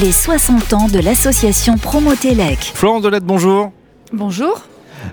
[0.00, 2.58] Les 60 ans de l'association Promotelec.
[2.74, 3.70] Florence Delette, bonjour.
[4.12, 4.62] Bonjour.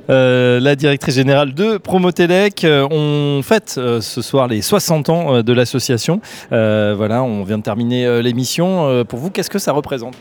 [0.09, 2.63] Euh, la directrice générale de Promotelec.
[2.63, 6.19] Euh, on fête euh, ce soir les 60 ans euh, de l'association.
[6.51, 8.87] Euh, voilà, on vient de terminer euh, l'émission.
[8.87, 10.15] Euh, pour vous, qu'est-ce que ça représente?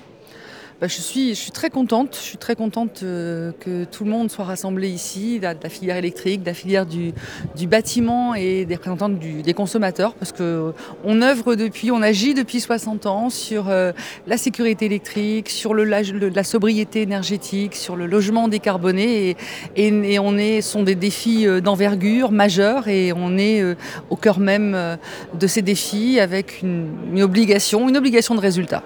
[0.81, 2.17] Bah, je, suis, très contente.
[2.17, 5.99] Je suis très contente euh, que tout le monde soit rassemblé ici, de la, filière
[5.99, 7.13] électrique, de la filière du,
[7.67, 10.73] bâtiment et des représentants des consommateurs, parce que
[11.05, 13.93] on œuvre depuis, on agit depuis 60 ans sur euh,
[14.27, 19.37] la sécurité électrique, sur la, sobriété énergétique, sur le logement décarboné,
[19.77, 23.75] et, et- sont des défis euh, d'envergure majeurs, et on est euh,
[24.09, 24.97] au cœur même euh,
[25.39, 28.83] de ces défis avec une, une obligation, une obligation de résultat.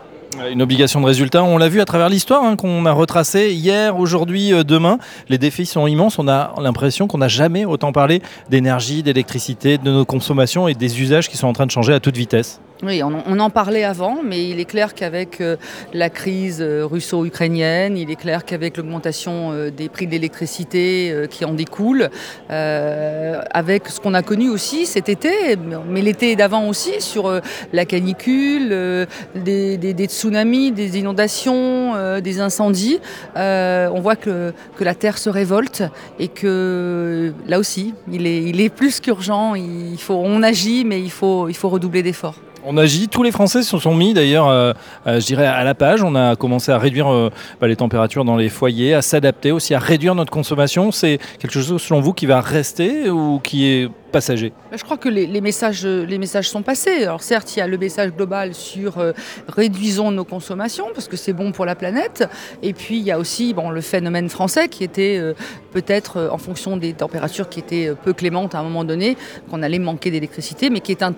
[0.50, 1.42] Une obligation de résultat.
[1.42, 4.98] On l'a vu à travers l'histoire hein, qu'on a retracée hier, aujourd'hui, euh, demain.
[5.28, 6.18] Les défis sont immenses.
[6.18, 11.00] On a l'impression qu'on n'a jamais autant parlé d'énergie, d'électricité, de nos consommations et des
[11.00, 12.60] usages qui sont en train de changer à toute vitesse.
[12.82, 15.56] Oui, on, en parlait avant, mais il est clair qu'avec euh,
[15.92, 21.44] la crise euh, russo-ukrainienne, il est clair qu'avec l'augmentation euh, des prix de l'électricité qui
[21.44, 22.10] en découle,
[22.48, 25.56] avec ce qu'on a connu aussi cet été,
[25.88, 27.40] mais l'été d'avant aussi, sur
[27.72, 33.00] la canicule, des, tsunamis, des inondations, des incendies,
[33.36, 35.82] on voit que, la Terre se révolte
[36.18, 39.54] et que là aussi, il est, plus qu'urgent.
[39.54, 42.38] Il faut, on agit, mais il faut redoubler d'efforts.
[42.66, 44.72] On agit, tous les Français se sont mis d'ailleurs, euh,
[45.06, 46.02] euh, je dirais, à la page.
[46.02, 49.74] On a commencé à réduire euh, bah, les températures dans les foyers, à s'adapter aussi,
[49.74, 50.90] à réduire notre consommation.
[50.90, 55.08] C'est quelque chose, selon vous, qui va rester ou qui est passager Je crois que
[55.08, 57.02] les, messages, sont passés.
[57.02, 59.12] Alors certes, il y a le message global sur euh,
[59.48, 62.28] réduisons nos consommations parce que c'est bon pour la planète.
[62.62, 65.34] Et puis il y a aussi le phénomène français qui était euh,
[65.72, 69.16] peut-être euh, en fonction des températures qui étaient peu clémentes à un moment donné,
[69.50, 71.12] qu'on allait manquer d'électricité, mais qui est un,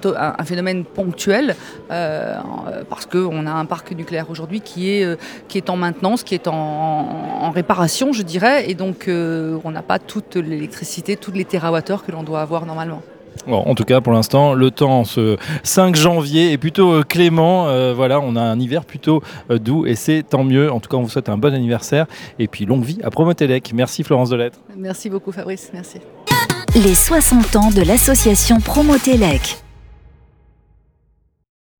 [0.44, 1.54] phénomène ponctuel
[1.88, 8.12] parce qu'on a un parc nucléaire aujourd'hui qui est, en maintenance, qui est en, réparation,
[8.12, 12.40] je dirais, et donc on n'a pas toute l'électricité, toutes les térawattheures que l'on doit
[12.40, 12.85] avoir normalement.
[13.46, 17.68] Bon, en tout cas, pour l'instant, le temps, ce 5 janvier, est plutôt euh, clément.
[17.68, 20.72] Euh, voilà, on a un hiver plutôt euh, doux et c'est tant mieux.
[20.72, 22.06] En tout cas, on vous souhaite un bon anniversaire
[22.38, 23.72] et puis longue vie à Promotelec.
[23.72, 24.58] Merci Florence Delettre.
[24.76, 25.98] Merci beaucoup Fabrice, merci.
[26.74, 29.65] Les 60 ans de l'association Promotelec.